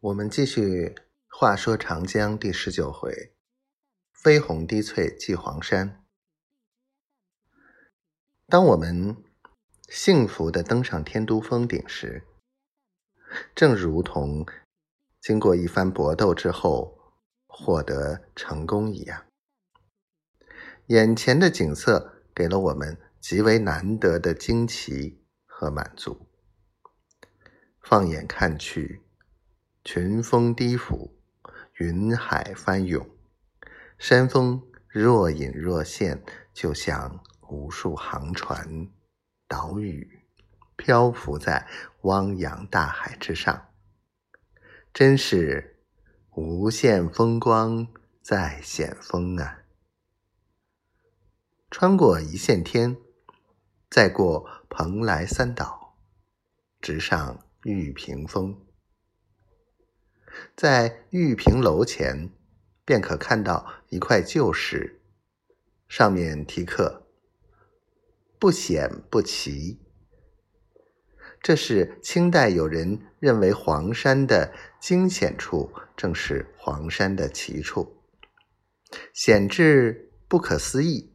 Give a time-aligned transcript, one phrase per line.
[0.00, 0.94] 我们继续
[1.26, 3.34] 话说长江第十九回，
[4.12, 6.04] 飞鸿滴翠祭黄山。
[8.46, 9.16] 当我们
[9.88, 12.22] 幸福的登上天都峰顶时，
[13.56, 14.46] 正如同
[15.20, 16.96] 经过一番搏斗之后
[17.48, 19.26] 获得成功一样，
[20.86, 26.28] 眼前的景色给了我们极为难得的惊奇和满足。
[27.82, 29.02] 放眼看去。
[29.90, 31.16] 群峰低俯，
[31.76, 33.08] 云海翻涌，
[33.96, 38.90] 山峰若隐若现，就像无数航船、
[39.46, 40.26] 岛屿
[40.76, 41.66] 漂浮在
[42.02, 43.68] 汪洋大海之上，
[44.92, 45.80] 真是
[46.32, 47.88] 无限风光
[48.20, 49.62] 在险峰啊！
[51.70, 52.98] 穿过一线天，
[53.88, 55.96] 再过蓬莱三岛，
[56.78, 58.67] 直上玉屏峰。
[60.56, 62.30] 在玉屏楼前，
[62.84, 65.00] 便可看到一块旧石，
[65.88, 67.06] 上面题刻
[68.38, 69.80] “不显不奇”。
[71.40, 78.02] 这是清代有人认为黄山的惊险处，正是黄山的奇处。
[79.14, 81.12] 险至不可思议，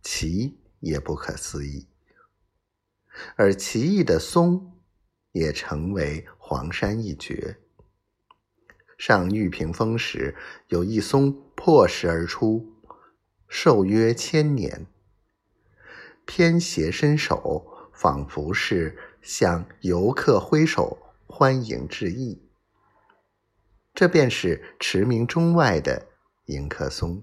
[0.00, 1.88] 奇也不可思议。
[3.36, 4.80] 而奇异的松，
[5.32, 7.58] 也成为黄山一绝。
[9.00, 10.36] 上玉屏峰时，
[10.68, 12.70] 有一松破石而出，
[13.48, 14.86] 寿约千年，
[16.26, 22.46] 偏斜伸手，仿佛是向游客挥手欢迎致意。
[23.94, 26.08] 这便是驰名中外的
[26.44, 27.22] 迎客松。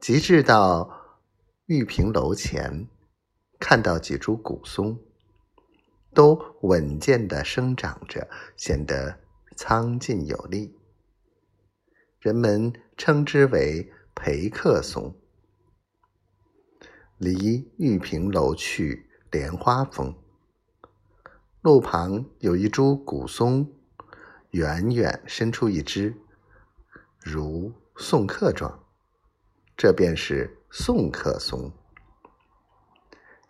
[0.00, 1.20] 及至到
[1.66, 2.88] 玉屏楼前，
[3.60, 4.98] 看到几株古松，
[6.12, 9.20] 都稳健的生长着，显得。
[9.62, 10.74] 苍劲有力，
[12.18, 15.14] 人们称之为陪客松。
[17.18, 20.16] 离玉屏楼去莲花峰，
[21.60, 23.70] 路旁有一株古松，
[24.52, 26.16] 远远伸出一枝，
[27.18, 28.82] 如送客状，
[29.76, 31.70] 这便是送客松。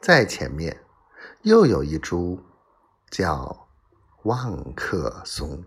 [0.01, 0.83] 再前面
[1.43, 2.43] 又有一株，
[3.13, 3.69] 叫
[4.25, 5.65] 望客松。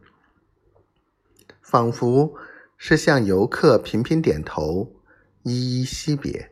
[1.73, 2.35] 仿佛
[2.77, 5.01] 是向游客频频点头，
[5.41, 6.51] 依依惜别。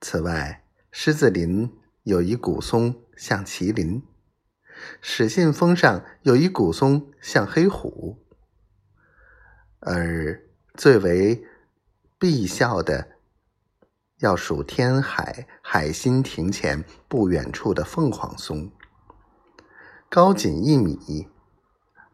[0.00, 4.04] 此外，狮子林有一古松像麒麟，
[5.00, 8.24] 始信峰上有一古松像黑虎，
[9.80, 11.44] 而最为
[12.20, 13.16] 必笑的，
[14.18, 18.70] 要数天海海心亭前不远处的凤凰松，
[20.08, 21.31] 高仅一米。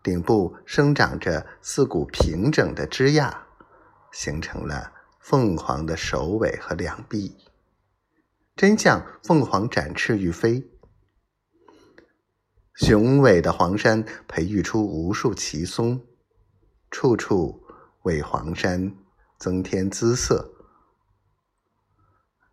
[0.03, 3.33] 顶部生长着四股平整的枝桠，
[4.13, 7.37] 形成了凤凰的首尾和两臂，
[8.57, 10.71] 真像凤凰展翅欲飞。
[12.75, 16.01] 雄伟的黄山培育出无数奇松，
[16.91, 17.67] 处处
[18.03, 18.95] 为黄山
[19.37, 20.55] 增添姿色。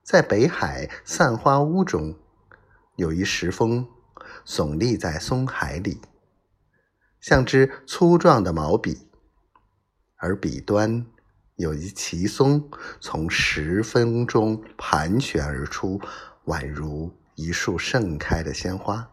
[0.02, 2.18] 在北海散花坞中，
[2.96, 3.88] 有一石峰
[4.46, 6.02] 耸立在松海里。
[7.26, 9.10] 像支粗壮的毛笔，
[10.18, 11.08] 而笔端
[11.56, 12.70] 有一奇松
[13.00, 16.00] 从石峰中盘旋而出，
[16.46, 19.10] 宛如一束盛开的鲜花，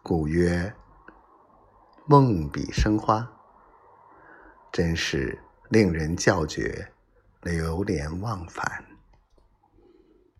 [0.00, 0.72] 故曰
[2.06, 3.28] “梦笔生花”，
[4.70, 5.40] 真是
[5.70, 6.92] 令人叫绝，
[7.42, 8.84] 流连忘返。